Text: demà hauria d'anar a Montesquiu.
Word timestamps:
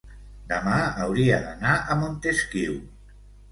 demà 0.51 0.77
hauria 1.03 1.37
d'anar 1.45 1.75
a 1.77 1.99
Montesquiu. 2.01 2.83